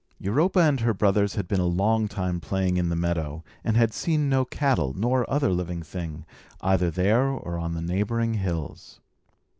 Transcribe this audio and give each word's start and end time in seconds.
Europa 0.17 0.59
and 0.61 0.79
her 0.79 0.95
brothers 0.95 1.35
had 1.35 1.47
been 1.47 1.59
a 1.59 1.65
long 1.65 2.07
time 2.07 2.39
playing 2.39 2.77
in 2.77 2.89
the 2.89 2.95
meadow, 2.95 3.43
and 3.63 3.77
had 3.77 3.93
seen 3.93 4.27
no 4.27 4.43
cattle, 4.43 4.95
nor 4.95 5.29
other 5.29 5.51
living 5.53 5.83
thing, 5.83 6.25
either 6.61 6.89
there 6.89 7.27
or 7.27 7.59
on 7.59 7.75
the 7.75 7.83
neighbouring 7.83 8.33
hills. 8.33 8.99